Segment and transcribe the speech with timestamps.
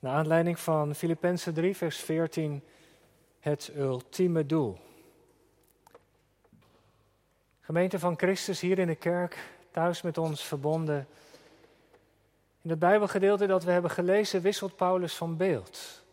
[0.00, 2.62] Naar aanleiding van Filippenzen 3, vers 14,
[3.40, 4.78] het ultieme doel.
[7.60, 9.38] Gemeente van Christus hier in de kerk,
[9.70, 11.08] thuis met ons verbonden.
[12.62, 16.04] In het Bijbelgedeelte dat we hebben gelezen wisselt Paulus van beeld.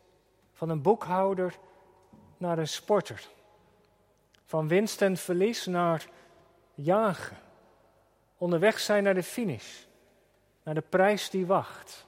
[0.54, 1.58] Van een boekhouder
[2.38, 3.28] naar een sporter.
[4.46, 6.08] Van winst en verlies naar
[6.74, 7.38] jagen.
[8.38, 9.84] Onderweg zijn naar de finish.
[10.64, 12.07] Naar de prijs die wacht.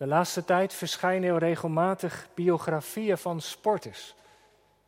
[0.00, 4.14] De laatste tijd verschijnen regelmatig biografieën van sporters.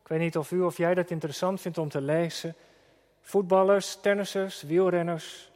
[0.01, 2.55] Ik weet niet of u of jij dat interessant vindt om te lezen.
[3.21, 5.51] Voetballers, tennissers, wielrenners.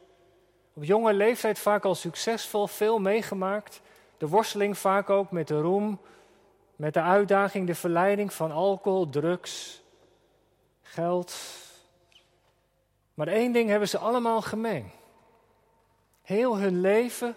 [0.72, 3.80] Op jonge leeftijd vaak al succesvol, veel meegemaakt.
[4.18, 6.00] De worsteling vaak ook met de roem,
[6.76, 9.82] met de uitdaging, de verleiding van alcohol, drugs,
[10.82, 11.34] geld.
[13.14, 14.90] Maar één ding hebben ze allemaal gemeen.
[16.22, 17.36] Heel hun leven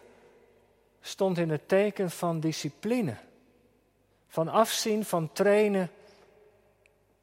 [1.02, 3.16] stond in het teken van discipline,
[4.28, 5.92] van afzien, van trainen,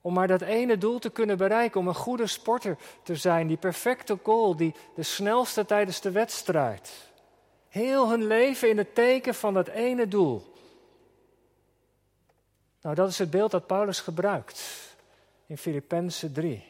[0.00, 3.56] om maar dat ene doel te kunnen bereiken, om een goede sporter te zijn, die
[3.56, 6.92] perfecte goal, die de snelste tijdens de wedstrijd.
[7.68, 10.52] Heel hun leven in het teken van dat ene doel.
[12.82, 14.62] Nou, dat is het beeld dat Paulus gebruikt
[15.46, 16.64] in Filippenzen 3.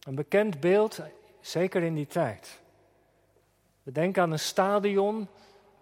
[0.00, 1.00] Een bekend beeld,
[1.40, 2.60] zeker in die tijd.
[3.82, 5.28] We denken aan een stadion,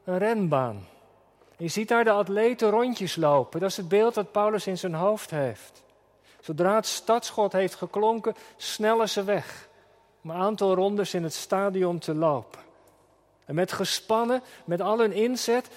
[0.04, 0.86] een renbaan.
[1.56, 3.60] Je ziet daar de atleten rondjes lopen.
[3.60, 5.82] Dat is het beeld dat Paulus in zijn hoofd heeft.
[6.40, 9.68] Zodra het stadschot heeft geklonken, snellen ze weg
[10.22, 12.60] om een aantal rondes in het stadion te lopen.
[13.44, 15.68] En met gespannen, met al hun inzet,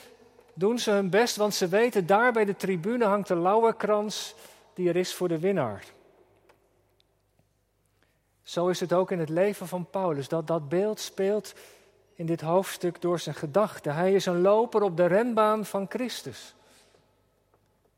[0.54, 4.36] doen ze hun best, want ze weten daar bij de tribune hangt de lauwerkrans
[4.74, 5.84] die er is voor de winnaar.
[8.44, 11.54] Zo is het ook in het leven van Paulus, dat dat beeld speelt
[12.24, 13.96] in dit hoofdstuk door zijn gedachten.
[13.96, 16.56] Hij is een loper op de renbaan van Christus.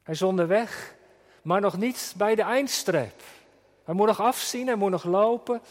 [0.03, 0.95] Hij is onderweg
[1.41, 3.21] maar nog niet bij de eindstreep.
[3.83, 5.61] Hij moet nog afzien, hij moet nog lopen.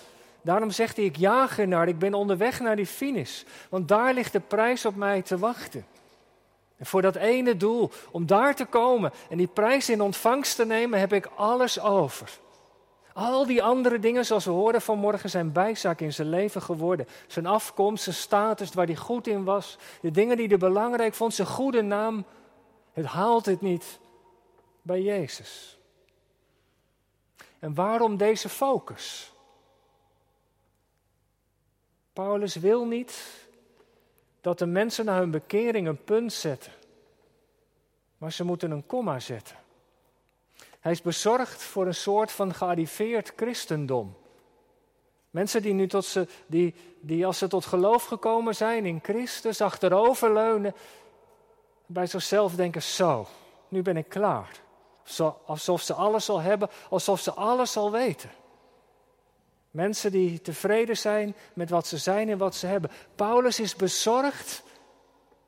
[0.43, 3.43] Daarom zegt hij, ik jaag ernaar, ik ben onderweg naar die finish.
[3.69, 5.87] Want daar ligt de prijs op mij te wachten.
[6.77, 10.67] En voor dat ene doel, om daar te komen en die prijs in ontvangst te
[10.67, 12.31] nemen, heb ik alles over.
[13.15, 17.09] Al die andere dingen, zoals we hoorden vanmorgen, zijn bijzaak in zijn leven geworden.
[17.27, 19.79] Zijn afkomst, zijn status, waar hij goed in was.
[20.01, 22.25] De dingen die hij belangrijk vond, zijn goede naam.
[22.93, 23.99] Het haalt het niet
[24.83, 25.79] bij Jezus.
[27.59, 29.33] En waarom deze focus?
[32.13, 33.47] Paulus wil niet
[34.41, 36.73] dat de mensen na hun bekering een punt zetten,
[38.19, 39.57] maar ze moeten een komma zetten.
[40.85, 44.17] Hij is bezorgd voor een soort van gearriveerd christendom.
[45.31, 49.61] Mensen die nu tot ze, die, die als ze tot geloof gekomen zijn in Christus,
[49.61, 50.75] achteroverleunen,
[51.87, 53.27] bij zichzelf denken: Zo,
[53.69, 54.61] nu ben ik klaar.
[55.47, 58.31] Alsof ze alles al hebben, alsof ze alles al weten.
[59.71, 62.91] Mensen die tevreden zijn met wat ze zijn en wat ze hebben.
[63.15, 64.63] Paulus is bezorgd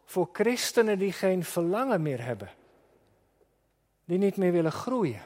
[0.04, 2.50] voor christenen die geen verlangen meer hebben.
[4.06, 5.20] Die niet meer willen groeien.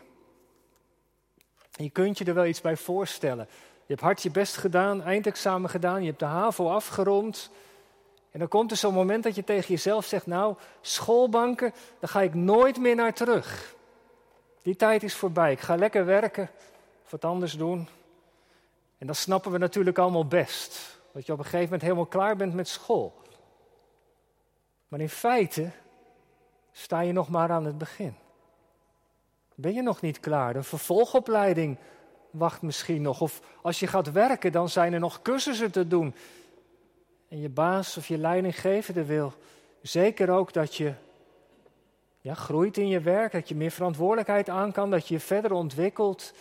[1.70, 3.48] je kunt je er wel iets bij voorstellen.
[3.86, 7.50] Je hebt hard je best gedaan, eindexamen gedaan, je hebt de HAVO afgerond.
[8.30, 12.20] En dan komt er zo'n moment dat je tegen jezelf zegt: Nou, schoolbanken, daar ga
[12.20, 13.74] ik nooit meer naar terug.
[14.62, 15.52] Die tijd is voorbij.
[15.52, 16.50] Ik ga lekker werken
[17.04, 17.88] of wat anders doen.
[18.98, 21.00] En dat snappen we natuurlijk allemaal best.
[21.12, 23.14] Dat je op een gegeven moment helemaal klaar bent met school.
[24.88, 25.70] Maar in feite
[26.72, 28.16] sta je nog maar aan het begin.
[29.60, 30.56] Ben je nog niet klaar?
[30.56, 31.78] Een vervolgopleiding
[32.30, 33.20] wacht misschien nog.
[33.20, 36.14] Of als je gaat werken, dan zijn er nog cursussen te doen.
[37.28, 39.32] En je baas of je leidinggevende wil
[39.82, 40.94] zeker ook dat je
[42.20, 45.52] ja, groeit in je werk, dat je meer verantwoordelijkheid aan kan, dat je je verder
[45.52, 46.32] ontwikkelt.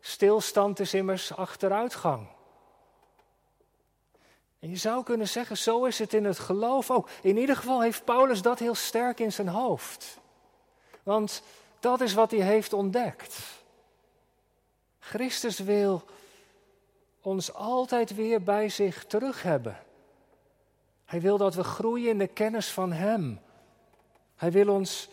[0.00, 2.26] Stilstand is immers achteruitgang.
[4.58, 7.08] En je zou kunnen zeggen, zo is het in het geloof ook.
[7.22, 10.20] In ieder geval heeft Paulus dat heel sterk in zijn hoofd.
[11.02, 11.42] Want
[11.84, 13.38] dat is wat hij heeft ontdekt.
[14.98, 16.02] Christus wil
[17.20, 19.78] ons altijd weer bij zich terug hebben.
[21.04, 23.40] Hij wil dat we groeien in de kennis van Hem.
[24.36, 25.08] Hij wil ons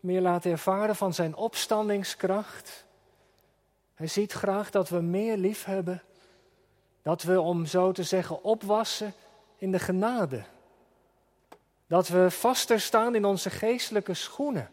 [0.00, 2.84] meer laten ervaren van zijn opstandingskracht.
[3.94, 6.02] Hij ziet graag dat we meer lief hebben.
[7.02, 9.14] Dat we, om zo te zeggen, opwassen
[9.56, 10.44] in de genade.
[11.86, 14.70] Dat we vaster staan in onze geestelijke schoenen.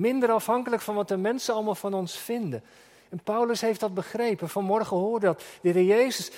[0.00, 2.64] Minder afhankelijk van wat de mensen allemaal van ons vinden.
[3.08, 4.48] En Paulus heeft dat begrepen.
[4.48, 5.42] Vanmorgen hoorde dat.
[5.62, 6.30] De Jezus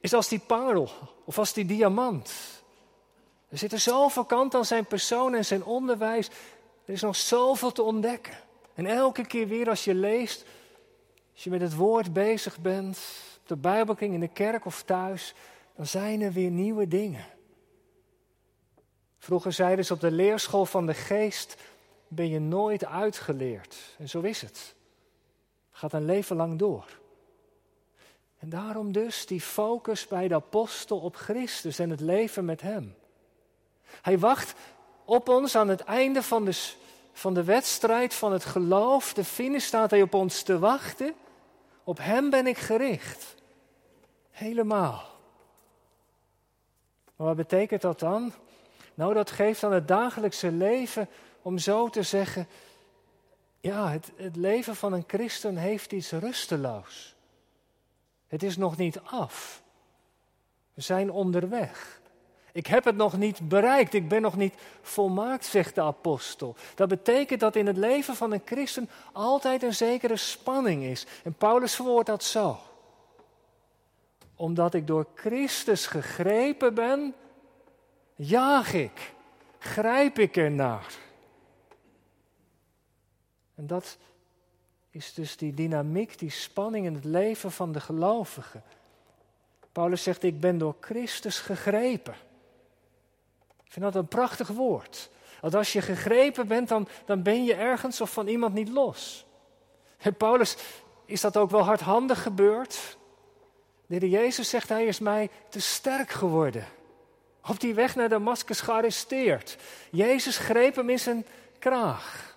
[0.00, 0.90] is als die parel
[1.24, 2.32] of als die diamant.
[3.48, 6.28] Er zitten zoveel kanten aan zijn persoon en zijn onderwijs.
[6.84, 8.34] Er is nog zoveel te ontdekken.
[8.74, 10.44] En elke keer weer als je leest,
[11.32, 12.98] als je met het woord bezig bent,
[13.40, 15.34] op de Bijbelkring in de kerk of thuis,
[15.76, 17.24] dan zijn er weer nieuwe dingen.
[19.18, 21.56] Vroeger zeiden ze op de leerschool van de geest,
[22.14, 23.76] ben je nooit uitgeleerd.
[23.98, 24.74] En zo is het.
[25.70, 27.00] Gaat een leven lang door.
[28.38, 32.94] En daarom dus die focus bij de apostel op Christus en het leven met Hem.
[34.02, 34.54] Hij wacht
[35.04, 36.72] op ons aan het einde van de,
[37.12, 39.12] van de wedstrijd van het geloof.
[39.12, 41.14] De finish staat hij op ons te wachten.
[41.84, 43.34] Op Hem ben ik gericht.
[44.30, 45.10] Helemaal.
[47.16, 48.32] Maar wat betekent dat dan?
[48.94, 51.08] Nou, dat geeft aan het dagelijkse leven
[51.42, 52.46] om zo te zeggen,
[53.60, 57.14] ja, het, het leven van een christen heeft iets rusteloos.
[58.26, 59.62] Het is nog niet af.
[60.74, 62.00] We zijn onderweg.
[62.52, 66.56] Ik heb het nog niet bereikt, ik ben nog niet volmaakt, zegt de apostel.
[66.74, 71.06] Dat betekent dat in het leven van een christen altijd een zekere spanning is.
[71.24, 72.58] En Paulus verwoordt dat zo.
[74.36, 77.14] Omdat ik door Christus gegrepen ben,
[78.14, 79.12] jaag ik,
[79.58, 81.01] grijp ik ernaar.
[83.54, 83.98] En dat
[84.90, 88.60] is dus die dynamiek, die spanning in het leven van de gelovige.
[89.72, 92.14] Paulus zegt, ik ben door Christus gegrepen.
[93.64, 95.10] Ik vind dat een prachtig woord.
[95.40, 99.26] Want als je gegrepen bent, dan, dan ben je ergens of van iemand niet los.
[99.98, 100.56] En Paulus,
[101.04, 102.96] is dat ook wel hardhandig gebeurd?
[103.86, 106.64] De Jezus zegt, hij is mij te sterk geworden.
[107.46, 109.56] Op die weg naar Damascus gearresteerd.
[109.90, 111.26] Jezus greep hem in zijn
[111.58, 112.31] kraag.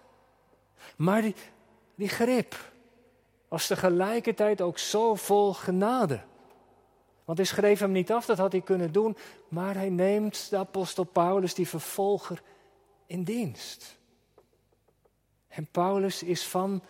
[0.95, 1.35] Maar die,
[1.95, 2.71] die grip
[3.47, 6.21] was tegelijkertijd ook zo vol genade.
[7.25, 10.57] Want hij schreef hem niet af, dat had hij kunnen doen, maar hij neemt de
[10.57, 12.41] apostel Paulus, die vervolger,
[13.05, 13.97] in dienst.
[15.47, 16.83] En Paulus is van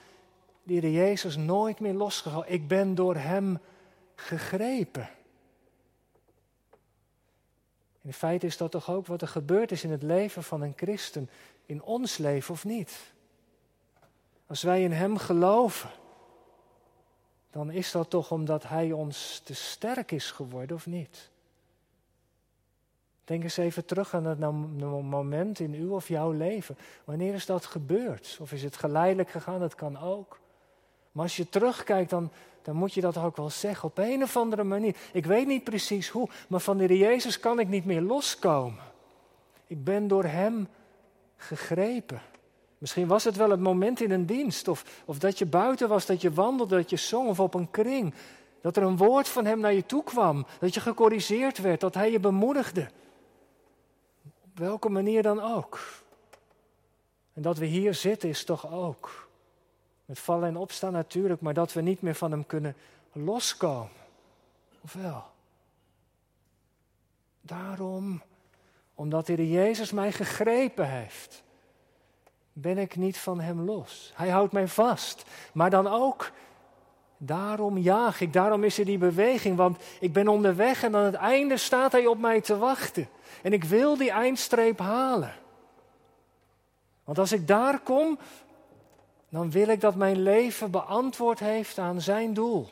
[0.64, 2.44] die Jezus nooit meer losgegaan.
[2.48, 3.60] Ik ben door hem
[4.16, 5.10] gegrepen.
[8.02, 10.74] In feite is dat toch ook wat er gebeurd is in het leven van een
[10.76, 11.30] christen,
[11.66, 13.14] in ons leven of niet?
[14.48, 15.90] Als wij in Hem geloven,
[17.52, 21.30] dan is dat toch omdat Hij ons te sterk is geworden of niet?
[23.24, 24.40] Denk eens even terug aan het
[25.10, 26.78] moment in uw of jouw leven.
[27.04, 28.38] Wanneer is dat gebeurd?
[28.42, 29.60] Of is het geleidelijk gegaan?
[29.60, 30.40] Dat kan ook.
[31.12, 32.32] Maar als je terugkijkt, dan,
[32.62, 33.90] dan moet je dat ook wel zeggen.
[33.90, 34.96] Op een of andere manier.
[35.14, 38.84] Ik weet niet precies hoe, maar van de Jezus kan ik niet meer loskomen.
[39.68, 40.68] Ik ben door Hem
[41.36, 42.22] gegrepen.
[42.86, 46.06] Misschien was het wel het moment in een dienst, of, of dat je buiten was,
[46.06, 48.14] dat je wandelde, dat je zong, of op een kring.
[48.62, 51.94] Dat er een woord van Hem naar je toe kwam, dat je gecorrigeerd werd, dat
[51.94, 52.90] Hij je bemoedigde.
[54.24, 55.80] Op welke manier dan ook.
[57.34, 59.28] En dat we hier zitten is toch ook.
[60.06, 62.76] Met vallen en opstaan natuurlijk, maar dat we niet meer van Hem kunnen
[63.12, 63.90] loskomen.
[64.82, 65.24] Of wel?
[67.42, 68.22] Daarom,
[68.96, 71.44] omdat de Jezus mij gegrepen heeft
[72.58, 74.12] ben ik niet van Hem los.
[74.16, 75.24] Hij houdt mij vast.
[75.54, 76.32] Maar dan ook,
[77.18, 81.16] daarom jaag ik, daarom is er die beweging, want ik ben onderweg en aan het
[81.16, 83.08] einde staat Hij op mij te wachten.
[83.42, 85.34] En ik wil die eindstreep halen.
[87.04, 88.20] Want als ik daar kom,
[89.30, 92.70] dan wil ik dat mijn leven beantwoord heeft aan Zijn doel.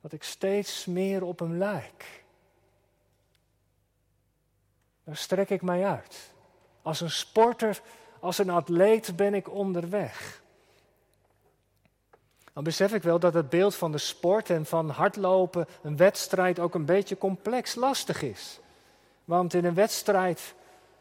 [0.00, 2.24] Dat ik steeds meer op Hem lijk.
[5.04, 6.32] Daar strek ik mij uit.
[6.82, 7.80] Als een sporter
[8.24, 10.42] als een atleet ben ik onderweg.
[12.52, 16.58] Dan besef ik wel dat het beeld van de sport en van hardlopen, een wedstrijd,
[16.58, 18.60] ook een beetje complex, lastig is.
[19.24, 20.54] Want in een wedstrijd,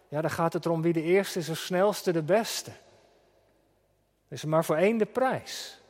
[0.08, 2.72] ja, dan gaat het erom wie de eerste is, de snelste, de beste.
[4.28, 5.82] is maar voor één de prijs.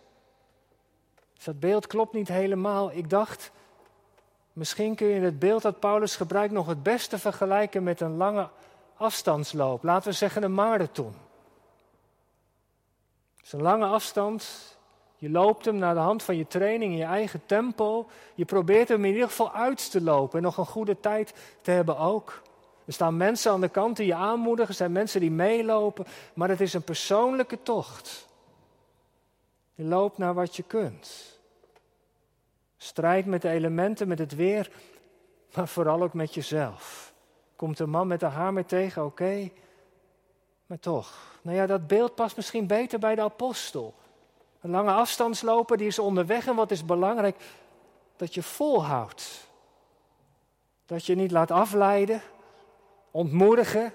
[1.33, 2.91] Dus dat beeld klopt niet helemaal.
[2.91, 3.51] Ik dacht,
[4.53, 8.49] misschien kun je het beeld dat Paulus gebruikt nog het beste vergelijken met een lange
[9.03, 9.83] afstandsloop.
[9.83, 11.13] Laten we zeggen een marathon.
[13.35, 14.71] Het is een lange afstand.
[15.15, 18.09] Je loopt hem naar de hand van je training in je eigen tempo.
[18.35, 21.71] Je probeert hem in ieder geval uit te lopen en nog een goede tijd te
[21.71, 22.41] hebben ook.
[22.85, 26.49] Er staan mensen aan de kant die je aanmoedigen, er zijn mensen die meelopen, maar
[26.49, 28.27] het is een persoonlijke tocht.
[29.73, 31.39] Je loopt naar wat je kunt.
[32.77, 34.71] Strijd met de elementen, met het weer,
[35.55, 37.12] maar vooral ook met jezelf.
[37.63, 39.49] Komt een man met een hamer tegen, oké,
[40.65, 41.37] maar toch.
[41.41, 43.93] Nou ja, dat beeld past misschien beter bij de apostel.
[44.61, 47.35] Een lange afstandsloper, die is onderweg en wat is belangrijk?
[48.15, 49.47] Dat je volhoudt.
[50.85, 52.21] Dat je niet laat afleiden.
[53.11, 53.93] ontmoedigen.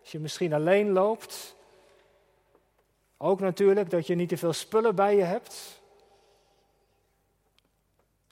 [0.00, 1.56] Als je misschien alleen loopt.
[3.16, 5.75] Ook natuurlijk dat je niet te veel spullen bij je hebt.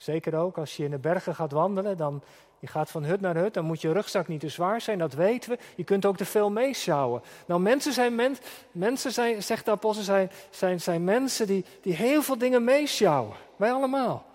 [0.05, 2.21] Zeker ook als je in de bergen gaat wandelen, dan
[2.59, 5.13] je gaat van hut naar hut, dan moet je rugzak niet te zwaar zijn, dat
[5.13, 5.57] weten we.
[5.75, 7.21] Je kunt ook te veel meesjouwen.
[7.45, 8.37] Nou, mensen zijn, men,
[8.71, 13.35] mensen zijn zegt de apostel, zijn, zijn, zijn mensen die, die heel veel dingen meesjouwen.
[13.55, 14.25] Wij allemaal.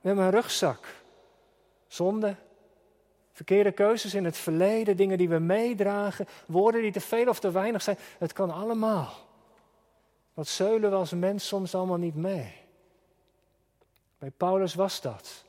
[0.00, 0.86] We hebben een rugzak.
[1.86, 2.34] Zonde,
[3.32, 7.50] verkeerde keuzes in het verleden, dingen die we meedragen, woorden die te veel of te
[7.50, 7.98] weinig zijn.
[8.18, 9.12] Het kan allemaal.
[10.34, 12.61] Wat zeulen we als mens soms allemaal niet mee.
[14.22, 15.44] Bij Paulus was dat.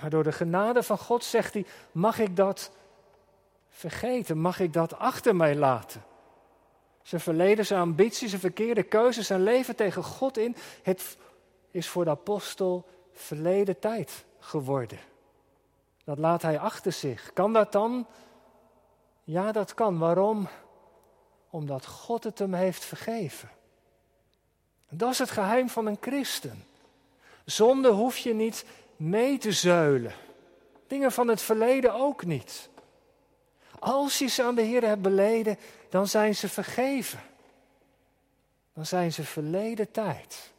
[0.00, 2.70] Maar door de genade van God zegt hij: mag ik dat
[3.68, 4.38] vergeten?
[4.38, 6.04] Mag ik dat achter mij laten?
[7.02, 10.56] Zijn verleden, zijn ambities, zijn verkeerde keuzes, zijn leven tegen God in.
[10.82, 11.16] Het
[11.70, 14.98] is voor de apostel verleden tijd geworden.
[16.04, 17.32] Dat laat hij achter zich.
[17.32, 18.06] Kan dat dan?
[19.24, 19.98] Ja, dat kan.
[19.98, 20.48] Waarom?
[21.50, 23.50] Omdat God het hem heeft vergeven.
[24.88, 26.66] Dat is het geheim van een christen.
[27.50, 28.64] Zonde hoef je niet
[28.96, 30.12] mee te zuilen.
[30.86, 32.68] Dingen van het verleden ook niet.
[33.78, 37.20] Als je ze aan de Heer hebt beleden, dan zijn ze vergeven.
[38.72, 40.52] Dan zijn ze verleden tijd.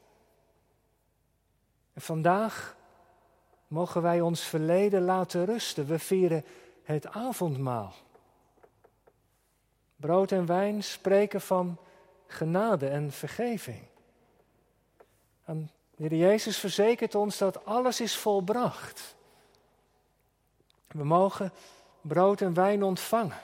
[1.93, 2.75] En vandaag
[3.67, 5.88] mogen wij ons verleden laten rusten.
[5.88, 6.46] We vieren
[6.84, 7.93] het avondmaal.
[9.96, 11.77] Brood en wijn spreken van
[12.27, 13.81] genade en vergeving.
[15.99, 19.15] De Heer Jezus verzekert ons dat alles is volbracht.
[20.87, 21.51] We mogen
[22.01, 23.37] brood en wijn ontvangen.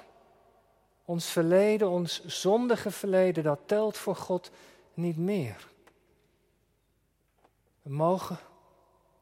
[1.06, 4.52] Ons verleden, ons zondige verleden, dat telt voor God
[4.94, 5.68] niet meer.
[7.82, 8.38] We mogen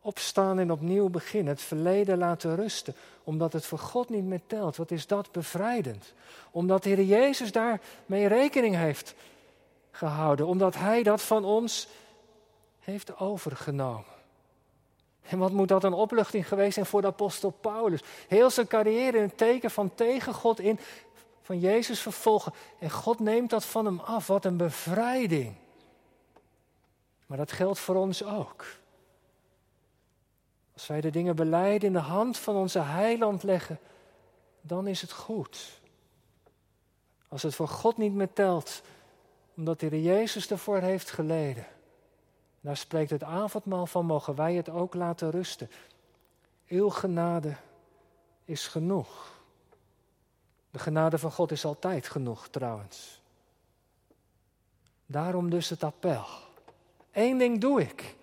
[0.02, 4.76] opstaan en opnieuw beginnen, het verleden laten rusten, omdat het voor God niet meer telt.
[4.76, 6.14] Wat is dat bevrijdend?
[6.52, 9.16] Omdat de Heer Jezus daarmee rekening heeft
[9.92, 11.88] gehouden, omdat Hij dat van ons
[12.84, 14.12] heeft overgenomen.
[15.22, 18.02] En wat moet dat een opluchting geweest zijn voor de apostel Paulus?
[18.28, 20.80] Heel zijn carrière in een teken van tegen God in,
[21.42, 22.54] van Jezus vervolgen.
[22.80, 24.28] En God neemt dat van hem af.
[24.28, 25.56] Wat een bevrijding.
[27.26, 28.66] Maar dat geldt voor ons ook.
[30.74, 33.80] Als wij de dingen beleiden in de hand van onze heiland leggen,
[34.62, 35.82] dan is het goed.
[37.28, 38.82] Als het voor God niet meer telt,
[39.56, 41.66] omdat de Jezus ervoor heeft geleden,
[42.64, 45.70] daar spreekt het avondmaal van, mogen wij het ook laten rusten.
[46.68, 47.56] Uw genade
[48.46, 49.42] is genoeg.
[50.72, 53.22] De genade van God is altijd genoeg trouwens.
[55.06, 56.26] Daarom dus het appel.
[57.12, 58.16] Eén ding doe ik.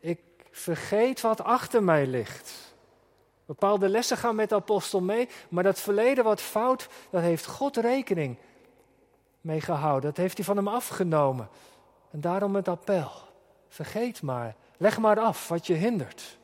[0.00, 2.74] Ik vergeet wat achter mij ligt.
[3.46, 7.76] Bepaalde lessen gaan met de apostel mee, maar dat verleden wat fout, dat heeft God
[7.76, 8.36] rekening
[9.40, 10.08] mee gehouden.
[10.08, 11.48] Dat heeft hij van hem afgenomen.
[12.10, 13.32] En daarom het appel.
[13.74, 14.56] Vergeet maar.
[14.76, 16.38] Leg maar af wat je hindert.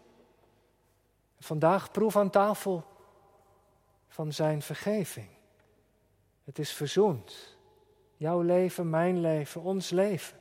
[1.39, 2.85] Vandaag proef aan tafel
[4.09, 5.29] van zijn vergeving.
[6.45, 7.57] Het is verzoend.
[8.17, 10.39] Jouw leven, mijn leven, ons leven.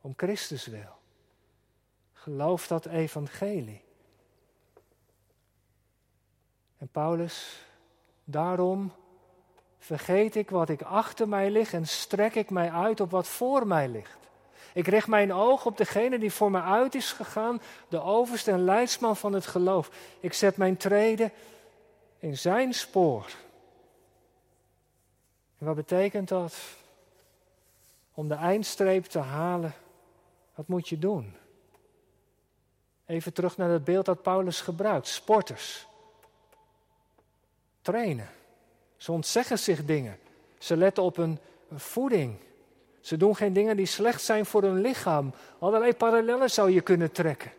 [0.00, 0.98] Om Christus wil.
[2.12, 3.84] Geloof dat evangelie.
[6.78, 7.66] En Paulus,
[8.24, 8.92] daarom
[9.78, 13.66] vergeet ik wat ik achter mij lig en strek ik mij uit op wat voor
[13.66, 14.22] mij ligt.
[14.74, 18.64] Ik richt mijn oog op degene die voor me uit is gegaan, de overste en
[18.64, 19.90] leidsman van het geloof.
[20.20, 21.32] Ik zet mijn treden
[22.18, 23.26] in zijn spoor.
[25.58, 26.54] En wat betekent dat?
[28.14, 29.74] Om de eindstreep te halen,
[30.54, 31.36] wat moet je doen?
[33.06, 35.06] Even terug naar het beeld dat Paulus gebruikt.
[35.06, 35.86] Sporters.
[37.82, 38.28] Trainen.
[38.96, 40.18] Ze ontzeggen zich dingen.
[40.58, 41.38] Ze letten op hun
[41.74, 42.38] voeding.
[43.02, 45.32] Ze doen geen dingen die slecht zijn voor hun lichaam.
[45.58, 47.50] Allerlei parallellen zou je kunnen trekken.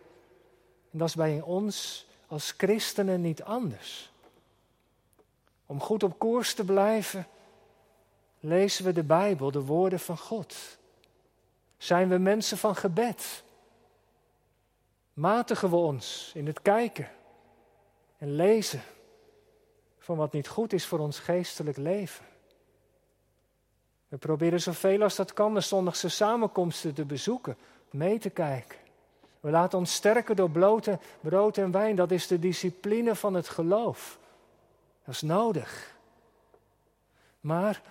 [0.92, 4.12] En dat is bij ons als christenen niet anders.
[5.66, 7.28] Om goed op koers te blijven,
[8.40, 10.56] lezen we de Bijbel, de woorden van God.
[11.78, 13.44] Zijn we mensen van gebed?
[15.14, 17.10] Matigen we ons in het kijken
[18.18, 18.82] en lezen
[20.00, 22.26] van wat niet goed is voor ons geestelijk leven?
[24.14, 27.58] We proberen zoveel als dat kan de zondagse samenkomsten te bezoeken,
[27.90, 28.78] mee te kijken.
[29.40, 31.96] We laten ons sterken door blote brood en wijn.
[31.96, 34.18] Dat is de discipline van het geloof.
[35.06, 35.96] Dat is nodig.
[37.40, 37.82] Maar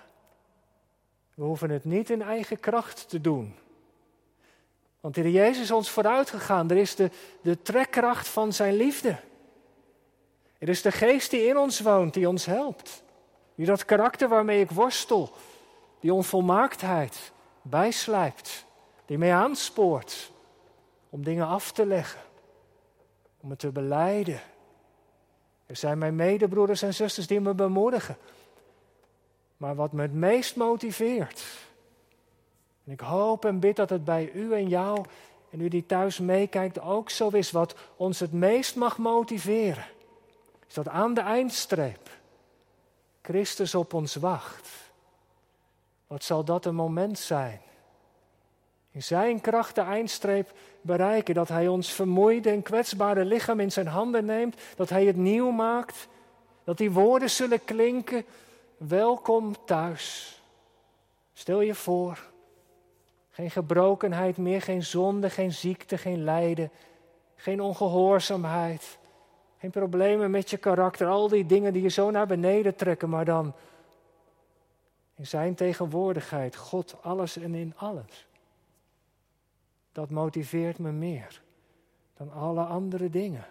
[1.34, 3.54] we hoeven het niet in eigen kracht te doen.
[5.00, 6.70] Want de Jezus is ons vooruit gegaan.
[6.70, 7.10] Er is de,
[7.40, 9.16] de trekkracht van zijn liefde.
[10.58, 13.02] Het is de geest die in ons woont, die ons helpt.
[13.54, 15.32] Die dat karakter waarmee ik worstel,
[16.02, 17.32] die onvolmaaktheid
[17.62, 18.64] bijslijpt,
[19.06, 20.32] die mij aanspoort
[21.08, 22.20] om dingen af te leggen,
[23.40, 24.40] om het te beleiden.
[25.66, 28.16] Er zijn mijn medebroeders en zusters die me bemoedigen.
[29.56, 31.44] Maar wat me het meest motiveert,
[32.84, 35.04] en ik hoop en bid dat het bij u en jou
[35.50, 39.86] en u die thuis meekijkt ook zo is, wat ons het meest mag motiveren,
[40.68, 42.10] is dat aan de eindstreep
[43.22, 44.81] Christus op ons wacht.
[46.12, 47.60] Wat zal dat een moment zijn?
[48.90, 53.86] In zijn kracht de eindstreep bereiken, dat hij ons vermoeide en kwetsbare lichaam in zijn
[53.86, 56.08] handen neemt, dat hij het nieuw maakt,
[56.64, 58.24] dat die woorden zullen klinken,
[58.76, 60.36] welkom thuis.
[61.32, 62.30] Stel je voor,
[63.30, 66.70] geen gebrokenheid meer, geen zonde, geen ziekte, geen lijden,
[67.36, 68.98] geen ongehoorzaamheid,
[69.58, 73.24] geen problemen met je karakter, al die dingen die je zo naar beneden trekken, maar
[73.24, 73.54] dan
[75.16, 78.26] in zijn tegenwoordigheid, God alles en in alles.
[79.92, 81.42] Dat motiveert me meer
[82.16, 83.46] dan alle andere dingen,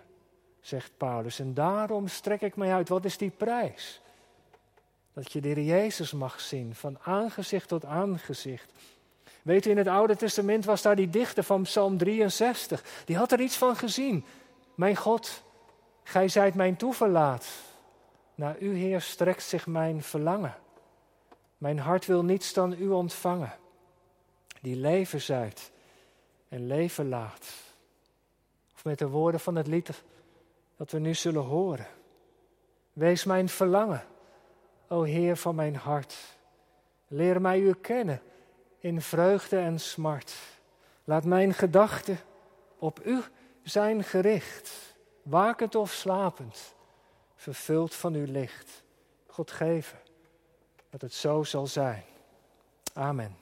[0.60, 1.40] zegt Paulus.
[1.40, 2.90] En daarom strek ik mij uit.
[2.90, 4.02] Wat is die prijs?
[5.14, 8.72] Dat je de Heer Jezus mag zien, van aangezicht tot aangezicht.
[9.42, 12.84] Weet u, in het Oude Testament was daar die dichter van Psalm 63.
[13.06, 14.26] Die had er iets van gezien.
[14.76, 15.44] Mijn God,
[16.04, 17.48] gij zijt mijn toeverlaat.
[18.36, 20.56] Naar u, Heer, strekt zich mijn verlangen.
[21.62, 23.54] Mijn hart wil niets dan u ontvangen.
[24.62, 25.72] Die leven zijt
[26.50, 27.54] en leven laat.
[28.74, 30.04] Of met de woorden van het lied
[30.78, 31.88] dat we nu zullen horen.
[32.94, 34.04] Wees mijn verlangen,
[34.88, 36.16] o Heer van mijn hart.
[37.08, 38.22] Leer mij u kennen
[38.80, 40.34] in vreugde en smart.
[41.04, 42.20] Laat mijn gedachten
[42.78, 43.22] op u
[43.64, 46.76] zijn gericht, wakend of slapend,
[47.36, 48.84] vervuld van uw licht.
[49.28, 50.00] God geven
[50.92, 52.04] dat het zo zal zijn.
[52.94, 53.41] Amen.